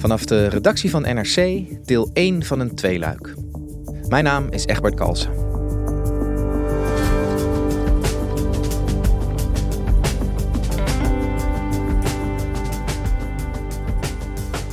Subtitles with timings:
[0.00, 3.34] Vanaf de redactie van NRC, deel 1 van een tweeluik.
[4.08, 5.30] Mijn naam is Egbert Kalsen.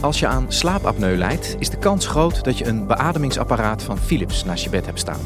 [0.02, 4.44] Als je aan slaapapneu lijdt, is de kans groot dat je een beademingsapparaat van Philips
[4.44, 5.22] naast je bed hebt staan.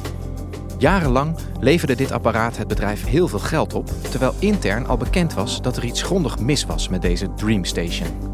[0.77, 5.61] Jarenlang leverde dit apparaat het bedrijf heel veel geld op, terwijl intern al bekend was
[5.61, 8.30] dat er iets grondig mis was met deze Dreamstation.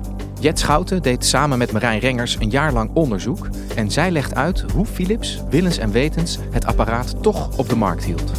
[0.48, 4.66] Jet Schouten deed samen met Marijn Rengers een jaar lang onderzoek en zij legt uit
[4.74, 8.32] hoe Philips, willens en wetens, het apparaat toch op de markt hield.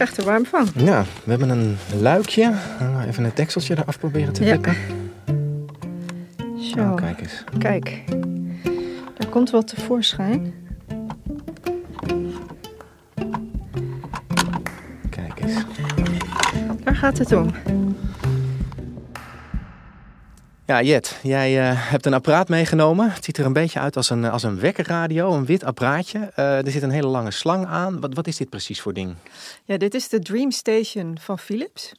[0.00, 0.84] Ik krijg er warm van.
[0.84, 2.52] Ja, we hebben een luikje.
[3.06, 4.52] Even het dekseltje eraf proberen te Ja.
[4.52, 4.74] tikken.
[6.60, 6.78] Zo.
[6.80, 7.44] Oh, kijk eens.
[7.58, 8.02] Kijk.
[9.16, 10.54] Er komt wat tevoorschijn.
[15.10, 15.64] Kijk eens.
[16.84, 17.50] Daar gaat het om.
[20.70, 23.12] Ja, Jet, jij eh, hebt een apparaat meegenomen.
[23.12, 26.18] Het ziet er een beetje uit als een, als een wekkerradio, een wit apparaatje.
[26.34, 28.00] Eh, er zit een hele lange slang aan.
[28.00, 29.14] Wat, wat is dit precies voor ding?
[29.64, 31.92] Ja, dit is de Dream Station van Philips.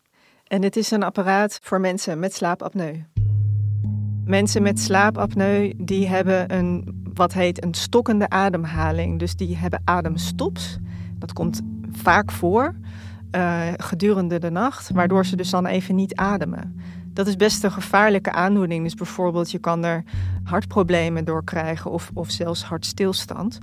[0.48, 3.04] En dit is een apparaat voor mensen met slaapapneu.
[4.26, 9.20] Mensen met slaapapneu die hebben een, wat heet een stokkende ademhaling.
[9.20, 10.78] Dus die hebben ademstops.
[11.20, 11.62] Dat komt
[11.92, 12.76] vaak voor
[13.32, 16.80] eh, gedurende de nacht, waardoor ze dus dan even niet ademen.
[17.13, 18.83] Dat is best een gevaarlijke aandoening.
[18.83, 20.03] Dus bijvoorbeeld je kan er
[20.44, 23.59] hartproblemen door krijgen of, of zelfs hartstilstand.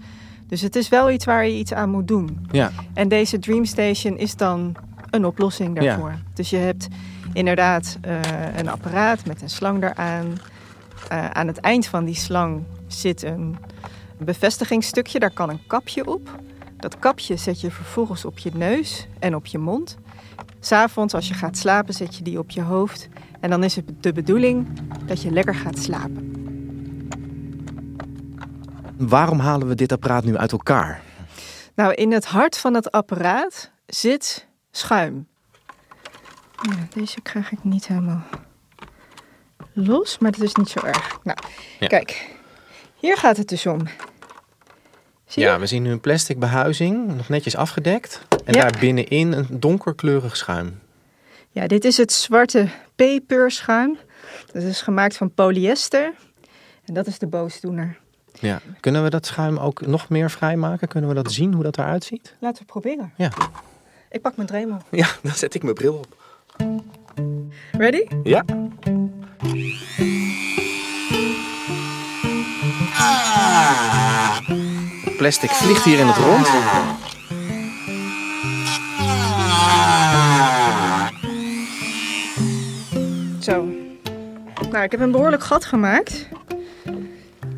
[0.46, 2.46] Dus het is wel iets waar je iets aan moet doen.
[2.50, 4.76] Ja, En deze Dreamstation is dan
[5.10, 6.14] een oplossing daarvoor.
[6.34, 6.88] Dus je hebt
[7.32, 8.20] inderdaad eh,
[8.56, 10.38] een apparaat met een slang eraan.
[11.08, 13.56] Eh, aan het eind van die slang zit een
[14.18, 16.30] bevestigingsstukje, daar kan een kapje op.
[16.76, 19.98] Dat kapje zet je vervolgens op je neus en op je mond.
[20.60, 23.08] S'avonds als je gaat slapen zet je die op je hoofd.
[23.40, 26.26] En dan is het de bedoeling dat je lekker gaat slapen.
[28.98, 31.02] waarom halen we dit apparaat nu uit elkaar?
[31.74, 35.26] Nou, in het hart van het apparaat zit schuim.
[36.62, 38.22] Ja, deze krijg ik niet helemaal
[39.72, 41.18] los, maar dat is niet zo erg.
[41.22, 41.38] Nou,
[41.78, 41.86] Ja.
[41.86, 42.36] kijk.
[42.94, 43.78] Hier gaat het dus om.
[45.26, 45.48] Zie je?
[45.48, 48.26] Ja, we zien nu een plastic behuizing, nog netjes afgedekt.
[48.48, 48.60] En Ja.
[48.60, 50.78] daar binnenin een donkerkleurig schuim.
[51.50, 53.98] Ja, dit is het zwarte peperschuim.
[54.52, 56.12] Dat is gemaakt van polyester.
[56.84, 57.98] En dat is de boosdoener.
[58.40, 58.60] Ja.
[58.80, 60.88] Kunnen we dat schuim ook nog meer vrijmaken?
[60.88, 62.34] Kunnen we dat zien, hoe dat eruit ziet?
[62.40, 63.12] Laten we proberen.
[63.16, 63.30] Ja.
[64.10, 64.78] Ik pak mijn dremel.
[64.90, 66.16] Ja, dan zet ik mijn bril op.
[67.72, 68.06] Ready?
[68.22, 68.44] Ja.
[75.16, 76.46] Plastic vliegt hier in het rond.
[84.78, 86.28] Nou, ik heb een behoorlijk gat gemaakt.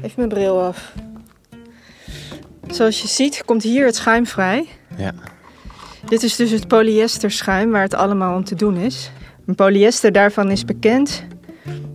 [0.02, 0.92] Even mijn bril af.
[2.66, 4.68] Zoals je ziet komt hier het schuim vrij.
[4.96, 5.12] Ja.
[6.06, 9.10] Dit is dus het polyesterschuim waar het allemaal om te doen is.
[9.46, 11.24] Een polyester daarvan is bekend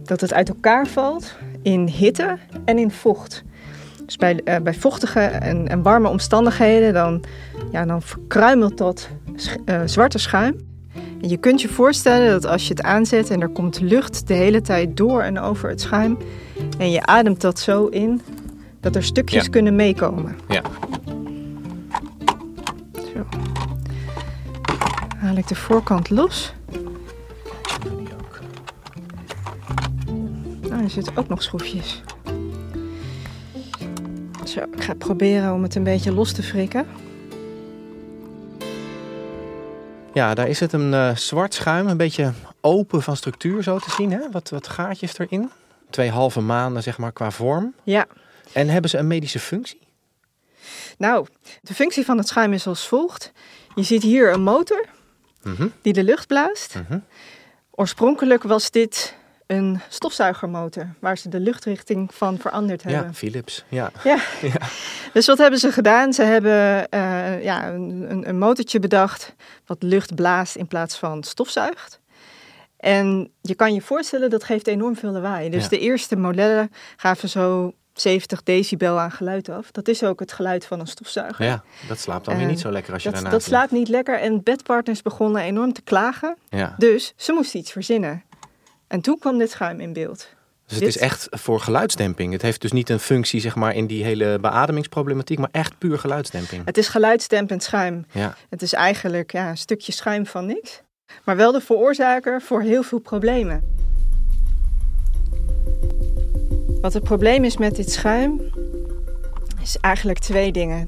[0.04, 3.44] dat het uit elkaar valt in hitte en in vocht.
[4.06, 7.24] Dus bij, eh, bij vochtige en, en warme omstandigheden dan,
[7.72, 10.75] ja, dan verkruimelt dat sch- eh, zwarte schuim.
[11.22, 14.62] Je kunt je voorstellen dat als je het aanzet en er komt lucht de hele
[14.62, 16.18] tijd door en over het schuim.
[16.78, 18.22] En je ademt dat zo in,
[18.80, 20.36] dat er stukjes kunnen meekomen.
[20.48, 20.62] Ja.
[22.94, 23.26] Zo.
[25.18, 26.54] Haal ik de voorkant los.
[30.70, 32.04] Nou, er zitten ook nog schroefjes.
[34.44, 36.86] Zo, ik ga proberen om het een beetje los te frikken.
[40.16, 42.32] Ja, daar is het een eh, zwart schuim, een beetje
[42.62, 44.12] open van structuur zo te zien.
[44.12, 44.32] Hè?
[44.32, 45.52] Wat, wat gaatjes erin.
[45.90, 47.74] Twee halve maanden zeg maar qua vorm.
[47.84, 48.06] Ja,
[48.52, 49.80] En hebben ze een medische functie?
[50.98, 51.26] nou,
[51.62, 53.32] de functie van het schuim is als volgt.
[53.76, 54.86] Je ziet hier een motor
[55.44, 56.76] Mhm, die de lucht blaast.
[56.76, 57.00] mhm.
[57.72, 59.16] Oorspronkelijk was dit
[59.48, 63.04] een stofzuigermotor waar ze de luchtrichting van veranderd hebben.
[63.04, 63.64] Ja, Philips.
[63.70, 63.92] Ja.
[64.04, 64.18] Ja.
[65.14, 66.14] Dus wat hebben ze gedaan?
[66.14, 72.00] Ze hebben eh, ja, een, een- motortje bedacht wat lucht blaast in plaats van stofzuigt.
[72.78, 75.50] En je kan je voorstellen, dat geeft enorm veel lawaai.
[75.50, 75.70] Dus Ja.
[75.70, 79.72] de eerste modellen gaven zo 70 decibel aan geluid af.
[79.72, 81.46] Dat is ook het geluid van een stofzuiger.
[81.46, 84.20] ja, dat slaapt dan weer niet zo lekker als je dat, dat slaapt niet lekker
[84.20, 86.38] en bedpartners begonnen enorm te klagen.
[86.50, 86.76] Ja.
[86.78, 88.24] Dus ze moesten iets verzinnen.
[88.88, 90.30] En toen kwam dit schuim in beeld.
[90.68, 92.32] Dus het is echt voor geluidsdemping.
[92.34, 96.00] Het heeft dus niet een functie zeg maar, in die hele beademingsproblematiek, maar echt puur
[96.00, 96.66] geluidsdemping.
[96.66, 98.06] Het is geluidsdempend schuim.
[98.12, 100.82] Ja, Het is eigenlijk ja, een stukje schuim van niks.
[101.24, 103.64] Maar wel de veroorzaker voor heel veel problemen.
[106.82, 108.42] Wat het probleem is met dit schuim,
[109.62, 110.88] is eigenlijk twee dingen.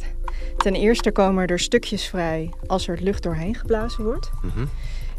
[0.58, 4.30] Ten eerste komen er stukjes vrij als er lucht doorheen geblazen wordt.
[4.42, 4.66] mhm.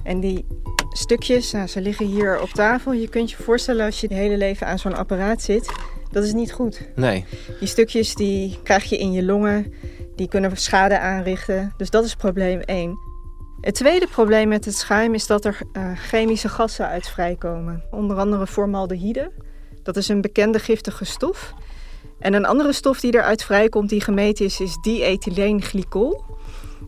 [0.08, 0.44] En die
[0.90, 2.93] stukjes, nou, ze liggen hier op tafel.
[2.93, 5.72] Je kunt je voorstellen als je het hele leven aan zo'n apparaat zit,
[6.10, 6.88] dat is niet goed.
[6.94, 7.25] nee.
[7.58, 9.72] Die stukjes die krijg je in je longen,
[10.16, 11.72] die kunnen schade aanrichten.
[11.76, 12.99] Dus dat is probleem 1.
[13.60, 17.84] Het tweede probleem met het schuim is dat er eh, chemische gassen uit vrijkomen.
[17.90, 19.31] Onder andere formaldehyde.
[19.82, 21.55] Dat is een bekende giftige stof.
[22.19, 26.25] En een andere stof die eruit vrijkomt die gemeten is, is diethylenglycol.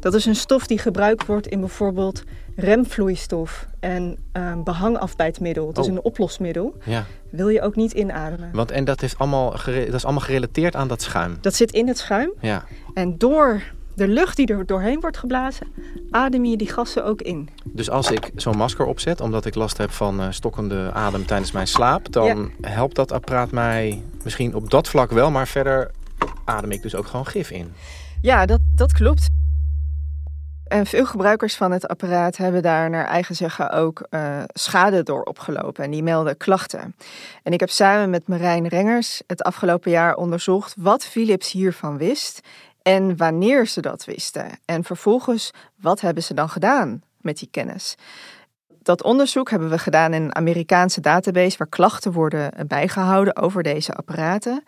[0.00, 2.22] Dat is een stof die gebruikt wordt in bijvoorbeeld
[2.56, 5.66] remvloeistof en eh, behangafbijtmiddel.
[5.68, 5.92] Het is Oh.
[5.92, 6.74] een oplosmiddel.
[6.84, 7.04] Ja.
[7.30, 8.50] Wil je ook niet inademen.
[8.52, 11.38] Want en dat, heeft allemaal dat is allemaal gerelateerd aan dat schuim.
[11.40, 12.32] Dat zit in het schuim.
[12.40, 12.64] Ja.
[12.94, 13.62] En door
[13.94, 15.66] de lucht die er doorheen wordt geblazen,
[16.10, 17.48] adem je die gassen ook in.
[17.64, 21.52] Dus als ik zo'n masker opzet, omdat ik last heb van eh, stokkende adem tijdens
[21.52, 25.90] mijn slaap, dan helpt dat apparaat mij misschien op dat vlak wel, maar verder
[26.44, 27.72] adem ik dus ook gewoon gif in.
[28.22, 29.28] Ja, dat, dat klopt.
[30.70, 35.22] En veel gebruikers van het apparaat hebben daar naar eigen zeggen ook eh, schade door
[35.22, 35.84] opgelopen.
[35.84, 36.94] En die melden klachten.
[37.42, 42.40] En ik heb samen met Marijn Rengers het afgelopen jaar onderzocht wat Philips hiervan wist
[42.82, 44.46] en wanneer ze dat wisten.
[44.64, 47.96] En vervolgens, wat hebben ze dan gedaan met die kennis?
[48.82, 53.92] Dat onderzoek hebben we gedaan in een Amerikaanse database waar klachten worden bijgehouden over deze
[53.92, 54.62] apparaten.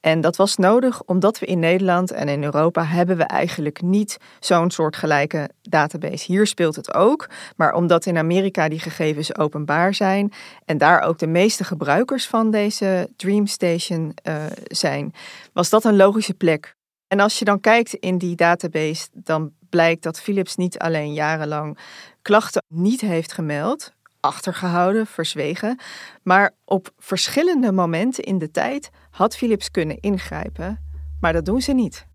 [0.00, 4.18] En dat was nodig omdat we in Nederland en in Europa hebben we eigenlijk niet
[4.40, 6.32] zo'n soortgelijke database.
[6.32, 10.32] Hier speelt het ook, maar omdat in Amerika die gegevens openbaar zijn
[10.64, 15.14] en daar ook de meeste gebruikers van deze DreamStation eh, zijn,
[15.52, 16.74] was dat een logische plek.
[17.08, 21.78] En als je dan kijkt in die database, dan blijkt dat Philips niet alleen jarenlang
[22.22, 25.78] klachten niet heeft gemeld, achtergehouden, verzwegen,
[26.22, 30.80] maar op verschillende momenten in de tijd had Philips kunnen ingrijpen,
[31.20, 32.06] maar dat doen ze niet.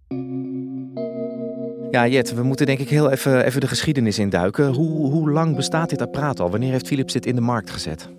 [1.91, 4.73] Ja, Jet, we moeten denk ik heel even, even de geschiedenis induiken.
[4.73, 6.49] Hoe, hoe lang bestaat dit apparaat al?
[6.49, 8.09] Wanneer heeft Philips dit in de markt gezet?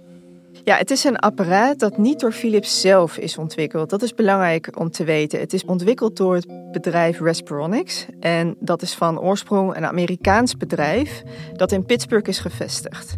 [0.69, 3.91] Ja, het is een apparaat dat niet door Philips zelf is ontwikkeld.
[3.91, 5.41] Dat is belangrijk om te weten.
[5.41, 8.07] Het is ontwikkeld door het bedrijf Respironics.
[8.21, 11.23] En dat is van oorsprong een Amerikaans bedrijf
[11.53, 13.17] dat in Pittsburgh is gevestigd.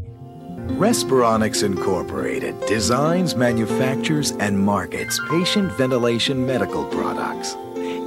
[0.79, 7.57] Respironics Incorporated designs, manufactures, and markets patient ventilation medical products.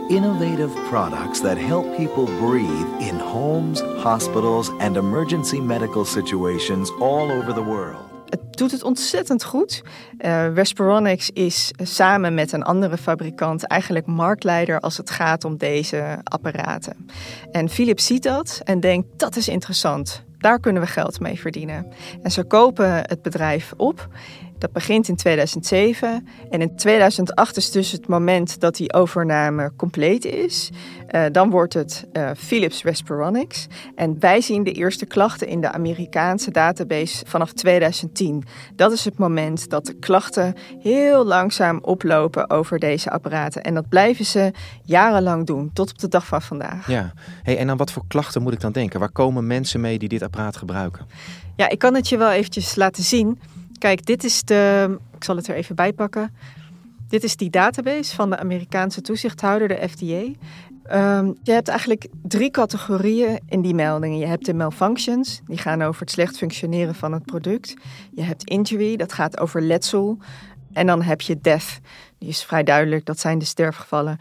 [0.09, 7.53] Innovative products that help people breathe in homes, hospitals, and emergency medical situations all over
[7.53, 8.12] the world.
[8.33, 9.83] Het doet het ontzettend goed.
[10.19, 10.57] Uh,
[11.33, 17.07] is samen met een andere fabrikant eigenlijk marktleider als het gaat om deze apparaten.
[17.51, 20.23] En Philips ziet dat en denkt dat is interessant.
[20.37, 21.87] Daar kunnen we geld mee verdienen.
[22.21, 24.07] En ze kopen het bedrijf op.
[24.63, 26.27] Dat begint in 2007.
[26.49, 30.69] En in 2008 is dus het moment dat die overname compleet is.
[31.09, 33.67] Uh, dan wordt het uh, Philips Respironics.
[33.95, 38.43] En wij zien de eerste klachten in de Amerikaanse database vanaf 2010.
[38.75, 43.63] Dat is het moment dat de klachten heel langzaam oplopen over deze apparaten.
[43.63, 44.51] En dat blijven ze
[44.83, 46.87] jarenlang doen, tot op de dag van vandaag.
[46.87, 48.99] Ja, hey, en aan wat voor klachten moet ik dan denken?
[48.99, 51.05] Waar komen mensen mee die dit apparaat gebruiken?
[51.55, 53.39] Ja, ik kan het je wel eventjes laten zien.
[53.83, 54.97] Kijk, dit is de.
[55.15, 56.35] Ik zal het er even bij pakken.
[57.07, 60.23] Dit is die database van de Amerikaanse toezichthouder, de FDA.
[61.17, 64.17] Um, je hebt eigenlijk drie categorieën in die meldingen.
[64.17, 67.73] Je hebt de malfunctions, die gaan over het slecht functioneren van het product.
[68.11, 70.17] Je hebt injury, dat gaat over letsel.
[70.73, 71.79] En dan heb je death.
[72.17, 74.17] Die is vrij duidelijk, dat zijn de sterfgevallen.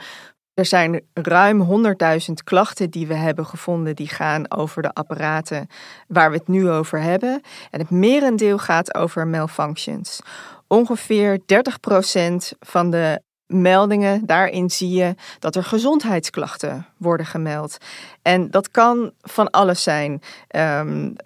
[0.54, 1.84] Er zijn ruim
[2.28, 5.68] 100.000 klachten die we hebben gevonden die gaan over de apparaten
[6.08, 7.42] waar we het nu over hebben.
[7.70, 10.20] En het merendeel gaat over malfunctions.
[10.66, 11.42] Ongeveer 30%
[12.60, 17.76] van de meldingen, daarin zie je dat er gezondheidsklachten worden gemeld.
[18.22, 20.22] En dat kan van alles zijn.
[20.56, 21.16] Um,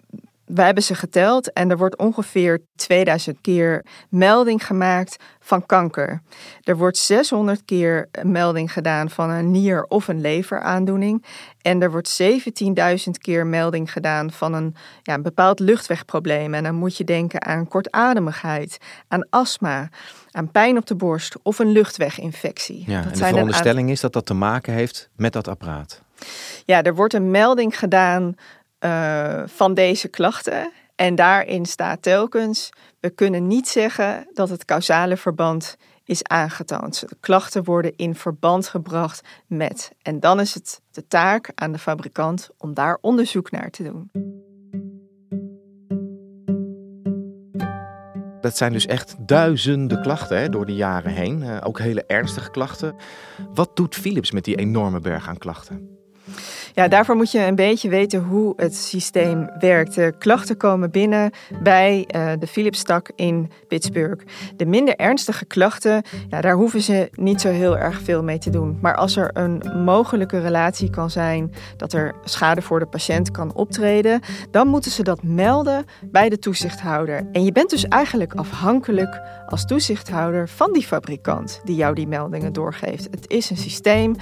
[0.47, 6.21] we hebben ze geteld en er wordt ongeveer 2000 keer melding gemaakt van kanker.
[6.63, 11.25] Er wordt 600 keer melding gedaan van een nier- of een leveraandoening.
[11.61, 16.53] En er wordt 17.000 keer melding gedaan van een, ja, een bepaald luchtwegprobleem.
[16.53, 18.77] En dan moet je denken aan kortademigheid,
[19.07, 19.89] aan astma,
[20.31, 22.83] aan pijn op de borst of een luchtweginfectie.
[22.87, 26.01] Ja, en de veronderstelling is dat dat te maken heeft met dat apparaat.
[26.65, 28.35] Ja, er wordt een melding gedaan
[28.79, 30.71] uh, van deze klachten.
[30.95, 32.69] En daarin staat telkens:
[32.99, 36.99] we kunnen niet zeggen dat het causale verband is aangetoond.
[36.99, 39.91] De klachten worden in verband gebracht met.
[40.01, 44.11] En dan is het de taak aan de fabrikant om daar onderzoek naar te doen.
[48.41, 51.41] Dat zijn dus echt duizenden klachten door de jaren heen.
[51.41, 52.95] Uh, ook hele ernstige klachten.
[53.53, 55.96] Wat doet Philips met die enorme berg aan klachten?
[56.77, 59.95] Ja, daarvoor moet je een beetje weten hoe het systeem werkt.
[59.95, 61.31] De klachten komen binnen
[61.63, 64.25] bij uh, de Philips-tak in Pittsburgh.
[64.55, 68.49] De minder ernstige klachten, ja, daar hoeven ze niet zo heel erg veel mee te
[68.49, 68.77] doen.
[68.81, 73.53] Maar als er een mogelijke relatie kan zijn dat er schade voor de patiënt kan
[73.53, 77.27] optreden, dan moeten ze dat melden bij de toezichthouder.
[77.31, 82.53] En je bent dus eigenlijk afhankelijk als toezichthouder van die fabrikant die jou die meldingen
[82.53, 83.07] doorgeeft.
[83.11, 84.15] Het is een systeem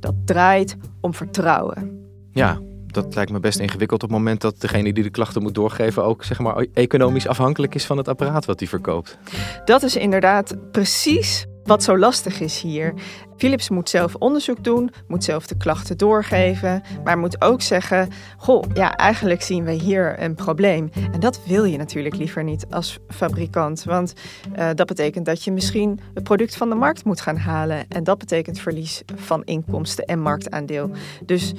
[0.00, 2.08] dat draait om vertrouwen.
[2.32, 5.54] Ja, dat lijkt me best ingewikkeld op het moment dat degene die de klachten moet
[5.54, 9.18] doorgeven ook zeg maar, economisch afhankelijk is van het apparaat wat hij verkoopt.
[9.64, 12.94] Dat is inderdaad precies wat zo lastig is hier.
[13.40, 18.64] Philips moet zelf onderzoek doen, moet zelf de klachten doorgeven, maar moet ook zeggen: Goh,
[18.74, 20.90] ja, eigenlijk zien we hier een probleem.
[21.12, 24.12] En dat wil je natuurlijk liever niet als fabrikant, want
[24.58, 27.84] uh, dat betekent dat je misschien het product van de markt moet gaan halen.
[27.88, 30.90] En dat betekent verlies van inkomsten en marktaandeel.
[31.24, 31.52] Dus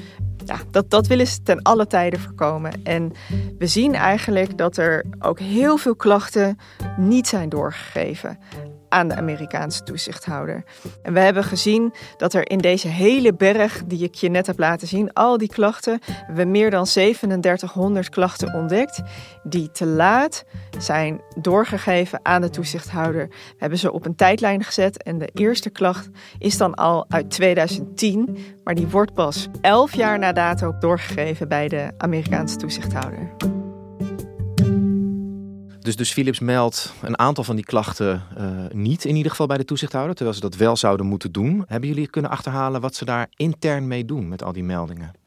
[0.45, 2.71] ja, dat, dat willen ze ten alle tijden voorkomen.
[2.83, 3.11] En
[3.57, 6.57] we zien eigenlijk dat er ook heel veel klachten
[6.97, 8.37] niet zijn doorgegeven
[8.91, 10.63] aan de Amerikaanse toezichthouder.
[11.01, 14.59] En we hebben gezien dat er in deze hele berg die ik je net heb
[14.59, 15.99] laten zien, al die klachten,
[16.33, 19.01] we meer dan 3700 klachten ontdekt
[19.43, 20.43] die te laat
[20.77, 23.27] zijn doorgegeven aan de toezichthouder.
[23.27, 27.29] We hebben ze op een tijdlijn gezet en de eerste klacht is dan al uit
[27.29, 33.60] 2010, maar die wordt pas 11 jaar na dato doorgegeven bij de Amerikaanse toezichthouder.
[35.81, 39.57] Dus, dus Philips meldt een aantal van die klachten uh, niet, in ieder geval bij
[39.57, 41.63] de toezichthouder, terwijl ze dat wel zouden moeten doen.
[41.67, 45.19] Hebben jullie kunnen achterhalen wat ze daar intern mee doen met al die meldingen?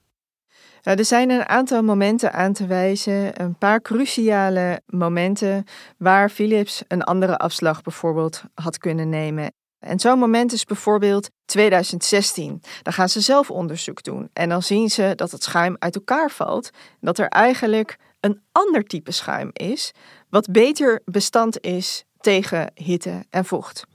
[0.82, 5.64] er zijn een aantal momenten aan te wijzen, een paar cruciale momenten
[5.98, 9.52] waar Philips een andere afslag bijvoorbeeld had kunnen nemen.
[9.78, 12.62] En zo'n moment is bijvoorbeeld 2016.
[12.82, 16.30] Dan gaan ze zelf onderzoek doen en dan zien ze dat het schuim uit elkaar
[16.30, 16.70] valt.
[17.00, 19.92] Dat er eigenlijk een ander type schuim is,
[20.34, 23.86] wat beter bestand is tegen hitte en vocht.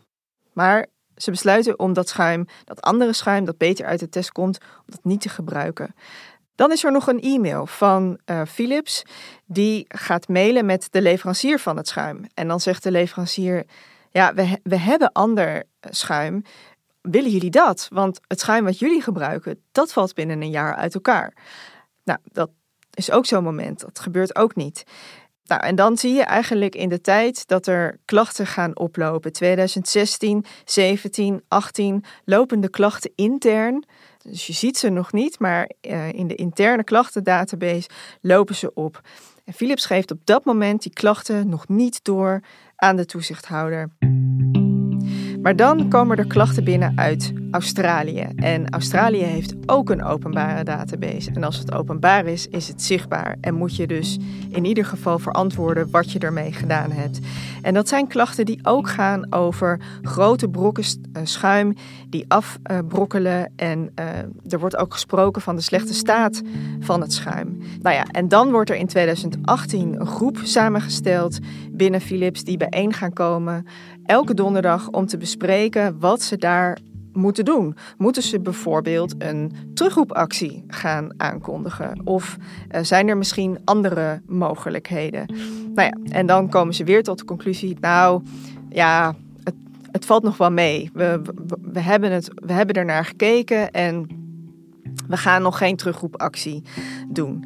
[0.54, 4.58] Maar ze besluiten om dat schuim, dat andere schuim dat beter uit de test komt,
[4.78, 5.96] om dat niet te gebruiken.
[6.56, 9.04] Dan is er nog een e-mail van uh, Philips
[9.46, 12.26] die gaat mailen met de leverancier van het schuim.
[12.34, 13.66] En dan zegt de leverancier:
[14.12, 16.44] Ja, we, we hebben ander schuim.
[17.02, 17.88] Willen jullie dat?
[17.92, 21.34] Want het schuim wat jullie gebruiken, dat valt binnen een jaar uit elkaar.
[22.04, 22.50] Nou, dat
[22.94, 23.80] is ook zo'n moment.
[23.80, 24.84] Dat gebeurt ook niet.
[25.50, 29.34] Nou, en dan zie je eigenlijk in de tijd dat er klachten gaan oplopen.
[29.34, 33.86] 2016, 17, 18 lopen de klachten intern.
[34.18, 37.90] Dus je ziet ze nog niet, maar uh, in de interne klachtendatabase
[38.22, 39.02] lopen ze op.
[39.46, 42.42] En Philips geeft op dat moment die klachten nog niet door
[42.76, 43.90] aan de toezichthouder.
[45.42, 48.28] Maar dan komen er klachten binnen uit Australië.
[48.36, 51.32] En Australië heeft ook een openbare database.
[51.34, 53.38] En als het openbaar is, is het zichtbaar.
[53.42, 54.18] En moet je dus
[54.50, 57.20] in ieder geval verantwoorden wat je ermee gedaan hebt.
[57.62, 61.76] En dat zijn klachten die ook gaan over grote brokken eh, schuim
[62.10, 63.52] die afbrokkelen.
[63.56, 64.06] En uh,
[64.54, 66.42] er wordt ook gesproken van de slechte staat
[66.80, 67.58] van het schuim.
[67.82, 71.40] Nou ja, en dan wordt er in 2018 een groep samengesteld
[71.72, 73.66] binnen Philips die bijeen gaan komen
[74.10, 76.78] elke donderdag om te bespreken wat ze daar
[77.14, 77.76] moeten doen.
[77.98, 82.02] Moeten ze bijvoorbeeld een terugroepactie gaan aankondigen?
[82.04, 82.38] Of
[82.72, 85.26] uh, zijn er misschien andere mogelijkheden?
[85.74, 88.24] Nou ja, en dan komen ze weer tot de conclusie: nou
[88.70, 89.16] ja,
[89.92, 90.90] het, valt nog wel mee.
[90.94, 94.08] We, we, we, hebben het, we hebben er naar gekeken en
[95.08, 96.64] we gaan nog geen terugroepactie
[97.08, 97.46] doen.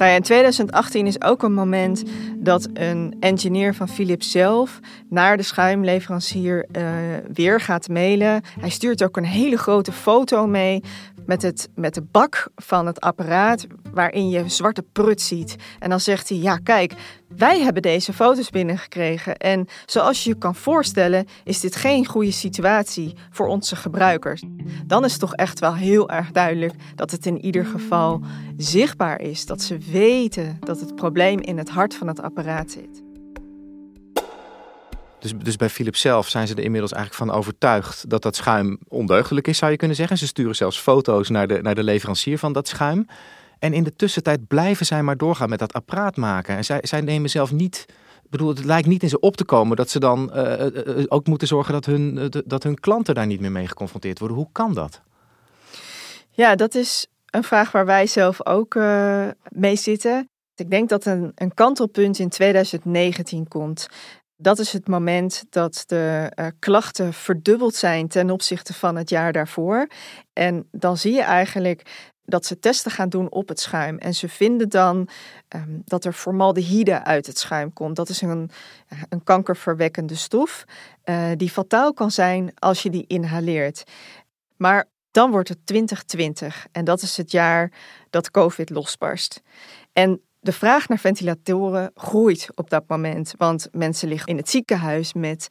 [0.00, 2.02] Nou ja, in 2018 is ook een moment
[2.36, 6.84] dat een engineer van Philips zelf naar de schuimleverancier uh,
[7.32, 8.42] weer gaat mailen.
[8.60, 10.82] Hij stuurt ook een hele grote foto mee
[11.30, 15.56] met, het, met de bak van het apparaat waarin je zwarte prut ziet.
[15.78, 16.94] En dan zegt hij, ja kijk,
[17.28, 19.36] wij hebben deze foto's binnengekregen.
[19.36, 24.42] En zoals je je kan voorstellen, is dit geen goede situatie voor onze gebruikers.
[24.86, 28.20] Dan is het toch echt wel heel erg duidelijk dat het in ieder geval
[28.56, 29.46] zichtbaar is.
[29.46, 33.09] Dat ze weten dat het probleem in het hart van het apparaat zit.
[35.20, 38.78] Dus, dus bij Philips zelf zijn ze er inmiddels eigenlijk van overtuigd dat dat schuim
[38.88, 40.18] ondeugdelijk is, zou je kunnen zeggen.
[40.18, 43.06] Ze sturen zelfs foto's naar de, naar de leverancier van dat schuim.
[43.58, 46.56] En in de tussentijd blijven zij maar doorgaan met dat apparaat maken.
[46.56, 47.84] En zij, zij nemen zelf niet.
[48.24, 51.26] Ik bedoel, het lijkt niet in ze op te komen dat ze dan uh, ook
[51.26, 54.36] moeten zorgen dat hun, dat hun klanten daar niet meer mee geconfronteerd worden.
[54.36, 55.00] Hoe kan dat?
[56.30, 58.74] Ja, dat is een vraag waar wij zelf ook
[59.48, 60.28] mee zitten.
[60.54, 63.88] Ik denk dat een, een kantelpunt in 2019 komt.
[64.42, 69.32] Dat is het moment dat de uh, klachten verdubbeld zijn ten opzichte van het jaar
[69.32, 69.86] daarvoor.
[70.32, 73.98] En dan zie je eigenlijk dat ze testen gaan doen op het schuim.
[73.98, 75.08] En ze vinden dan
[75.48, 77.96] um, dat er formaldehyde uit het schuim komt.
[77.96, 78.50] Dat is een,
[79.08, 80.64] een kankerverwekkende stof
[81.04, 83.82] uh, die fataal kan zijn als je die inhaleert.
[84.56, 87.72] Maar dan wordt het 2020 en dat is het jaar
[88.10, 89.42] dat COVID losbarst.
[89.92, 95.12] En de vraag naar ventilatoren groeit op dat moment, want mensen liggen in het ziekenhuis
[95.12, 95.48] met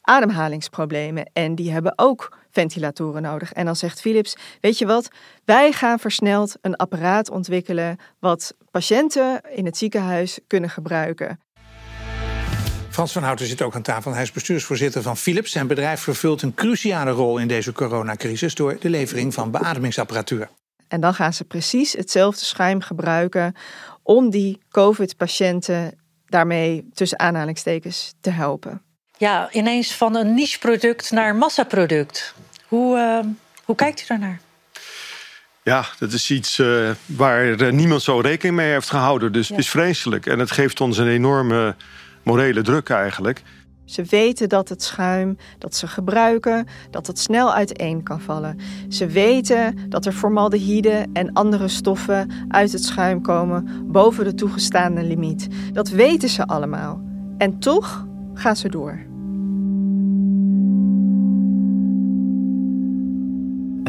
[0.00, 3.52] ademhalingsproblemen en die hebben ook ventilatoren nodig.
[3.52, 5.08] En dan zegt Philips: Weet je wat,
[5.44, 11.40] wij gaan versneld een apparaat ontwikkelen wat patiënten in het ziekenhuis kunnen gebruiken.
[12.90, 14.12] Frans van Houten zit ook aan tafel.
[14.12, 15.50] Hij is bestuursvoorzitter van Philips.
[15.50, 20.48] Zijn bedrijf vervult een cruciale rol in deze coronacrisis door de levering van beademingsapparatuur.
[20.92, 23.54] En dan gaan ze precies hetzelfde schuim gebruiken
[24.02, 28.82] om die COVID-patiënten daarmee tussen aanhalingstekens te helpen.
[29.18, 32.34] Ja, ineens van een niche-product naar een massaproduct.
[32.66, 33.30] Hoe, uh,
[33.64, 34.40] hoe kijkt u daarnaar?
[35.62, 39.32] Ja, dat is iets uh, waar niemand zo rekening mee heeft gehouden.
[39.32, 40.26] Dus het is vreselijk.
[40.26, 41.76] En het geeft ons een enorme
[42.22, 43.42] morele druk eigenlijk.
[43.92, 48.58] Ze weten dat het schuim dat ze gebruiken, dat het snel uiteen kan vallen.
[48.88, 55.02] Ze weten dat er formaldehyde en andere stoffen uit het schuim komen boven de toegestaande
[55.02, 55.48] limiet.
[55.72, 57.02] Dat weten ze allemaal.
[57.38, 59.11] En toch gaan ze door.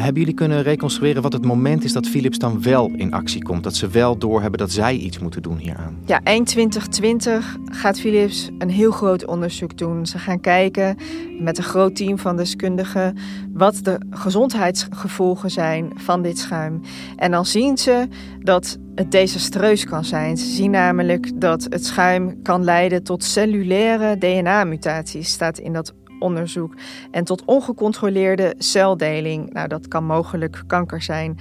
[0.04, 3.62] Hebben jullie kunnen reconstrueren wat het moment is dat Philips dan wel in actie komt?
[3.62, 5.98] Dat ze wel doorhebben dat zij iets moeten doen hieraan?
[6.06, 10.06] Ja, eind 2020 gaat Philips een heel groot onderzoek doen.
[10.06, 10.96] Ze gaan kijken
[11.40, 13.16] met een groot team van deskundigen
[13.52, 16.80] wat de gezondheidsgevolgen zijn van dit schuim.
[17.16, 18.08] En dan zien ze
[18.40, 20.36] dat het desastreus kan zijn.
[20.36, 26.74] Ze zien namelijk dat het schuim kan leiden tot cellulaire DNA-mutaties, staat in dat onderzoek.
[27.10, 29.52] En tot ongecontroleerde celdeling.
[29.52, 31.38] Nou, dat kan mogelijk kanker zijn.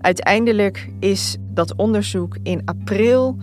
[0.00, 3.36] Uiteindelijk is dat onderzoek in april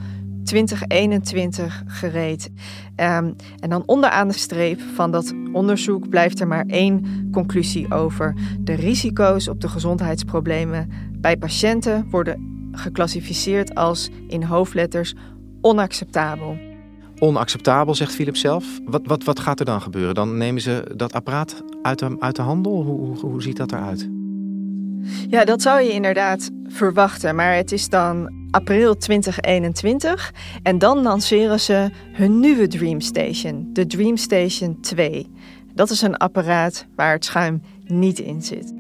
[0.44, 2.50] 2021 gereed.
[2.96, 8.36] Um, en dan onderaan de streep van dat onderzoek blijft er maar één conclusie over.
[8.60, 15.14] De risico's op de gezondheidsproblemen bij patiënten worden geclassificeerd als in hoofdletters
[15.62, 16.58] onacceptabel
[17.20, 18.66] onacceptabel, zegt Philips zelf.
[18.86, 20.16] Wat, wat, wat gaat er dan gebeuren?
[20.16, 22.84] Dan nemen ze dat apparaat uit de, uit de handel?
[22.84, 24.10] Hoe, hoe, hoe ziet dat eruit?
[25.30, 27.36] Ja, dat zou je inderdaad verwachten.
[27.36, 34.82] Maar het is dan april 2021 en dan lanceren ze hun nieuwe Dreamstation, de Dreamstation
[34.82, 35.32] 2.
[35.74, 38.74] Dat is een apparaat waar het schuim niet in zit.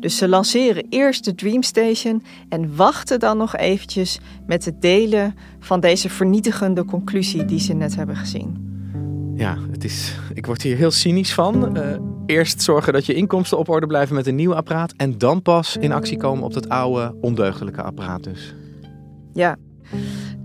[0.00, 5.80] Dus ze lanceren eerst de Dreamstation en wachten dan nog eventjes met het delen van
[5.80, 8.66] deze vernietigende conclusie die ze net hebben gezien.
[9.34, 11.76] Ja, het is, ik word hier heel cynisch van.
[11.76, 15.42] Uh, eerst zorgen dat je inkomsten op orde blijven met een nieuw apparaat en dan
[15.42, 18.54] pas in actie komen op dat oude, ondeugdelijke apparaat dus.
[19.32, 19.56] Ja,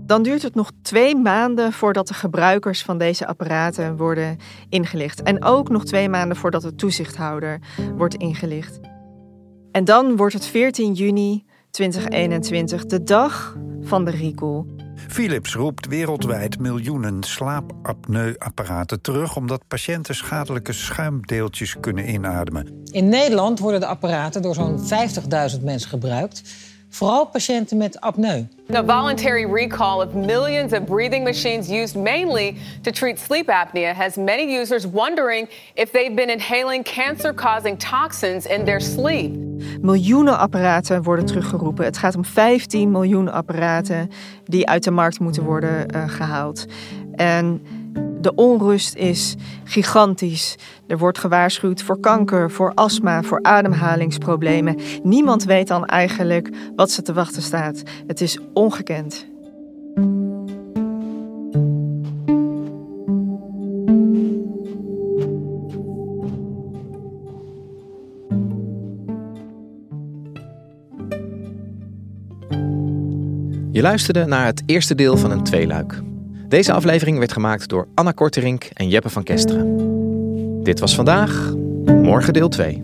[0.06, 4.36] dan duurt het nog twee maanden voordat de gebruikers van deze apparaten worden
[4.68, 5.22] ingelicht.
[5.22, 7.60] En ook nog twee maanden voordat de toezichthouder
[7.96, 8.80] wordt ingelicht.
[9.74, 14.64] En dan wordt het 14 juni 2021 de dag van de recall.
[15.08, 19.36] Philips roept wereldwijd miljoenen slaapapneuapparaten terug...
[19.36, 22.82] omdat patiënten schadelijke schuimdeeltjes kunnen inademen.
[22.84, 24.78] In Nederland worden de apparaten door zo'n
[25.58, 26.42] 50.000 mensen gebruikt.
[26.94, 28.46] Vooral patiënten met apneu.
[28.66, 34.16] The voluntary recall of millions of breathing machines used mainly to treat sleep apnea has
[34.16, 39.34] many users wondering if they've been inhaling cancer causing toxins in their sleep.
[39.80, 41.84] Miljoenen apparaten worden teruggeroepen.
[41.84, 44.10] Het gaat om 15 miljoen apparaten
[44.44, 46.66] die uit de markt moeten worden uh, gehaald.
[47.14, 47.62] En
[48.24, 50.56] de onrust is gigantisch.
[50.86, 54.78] Er wordt gewaarschuwd voor kanker, voor astma, voor ademhalingsproblemen.
[55.02, 57.82] Niemand weet dan eigenlijk wat ze te wachten staat.
[58.06, 59.26] Het is ongekend.
[73.70, 76.02] Je luisterde naar het eerste deel van een tweeluik.
[76.54, 80.62] Deze aflevering werd gemaakt door Anna Korterink en Jeppe van Kesteren.
[80.62, 81.52] Dit was vandaag,
[81.84, 82.82] morgen deel 2.